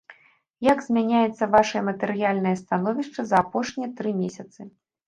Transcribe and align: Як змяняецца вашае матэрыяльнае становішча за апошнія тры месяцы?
Як 0.67 0.79
змяняецца 0.85 1.49
вашае 1.57 1.83
матэрыяльнае 1.91 2.55
становішча 2.65 3.21
за 3.35 3.47
апошнія 3.47 3.97
тры 4.03 4.21
месяцы? 4.25 4.61